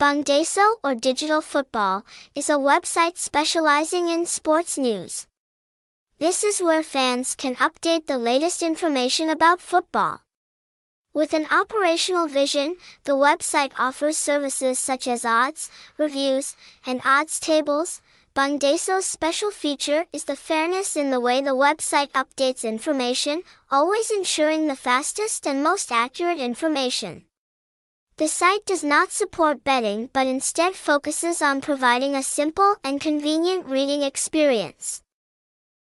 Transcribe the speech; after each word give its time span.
Bongdaso 0.00 0.76
or 0.82 0.94
Digital 0.94 1.42
Football 1.42 2.06
is 2.34 2.48
a 2.48 2.54
website 2.54 3.18
specializing 3.18 4.08
in 4.08 4.24
sports 4.24 4.78
news. 4.78 5.26
This 6.18 6.42
is 6.42 6.62
where 6.62 6.82
fans 6.82 7.34
can 7.34 7.54
update 7.56 8.06
the 8.06 8.16
latest 8.16 8.62
information 8.62 9.28
about 9.28 9.60
football. 9.60 10.22
With 11.12 11.34
an 11.34 11.44
operational 11.50 12.28
vision, 12.28 12.76
the 13.04 13.12
website 13.12 13.72
offers 13.78 14.16
services 14.16 14.78
such 14.78 15.06
as 15.06 15.26
odds, 15.26 15.70
reviews, 15.98 16.56
and 16.86 17.02
odds 17.04 17.38
tables. 17.38 18.00
Bongdaso's 18.34 19.04
special 19.04 19.50
feature 19.50 20.06
is 20.14 20.24
the 20.24 20.34
fairness 20.34 20.96
in 20.96 21.10
the 21.10 21.20
way 21.20 21.42
the 21.42 21.50
website 21.50 22.10
updates 22.12 22.64
information, 22.64 23.42
always 23.70 24.10
ensuring 24.10 24.66
the 24.66 24.76
fastest 24.76 25.46
and 25.46 25.62
most 25.62 25.92
accurate 25.92 26.38
information. 26.38 27.26
The 28.20 28.28
site 28.28 28.66
does 28.66 28.84
not 28.84 29.12
support 29.12 29.64
betting 29.64 30.10
but 30.12 30.26
instead 30.26 30.74
focuses 30.74 31.40
on 31.40 31.62
providing 31.62 32.14
a 32.14 32.22
simple 32.22 32.76
and 32.84 33.00
convenient 33.00 33.64
reading 33.64 34.02
experience. 34.02 35.00